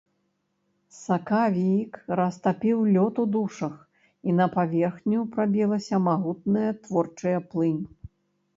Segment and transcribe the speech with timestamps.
[0.99, 3.77] Сакавік растапіў лёд у душах,
[4.27, 7.81] і на паверхню прабілася магутная творчая плынь.